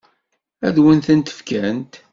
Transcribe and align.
Ad 0.67 0.77
wen-tent-fkent? 0.83 1.93